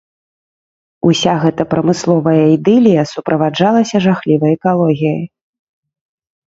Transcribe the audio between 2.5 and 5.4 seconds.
ідылія суправаджалася жахлівай экалогіяй.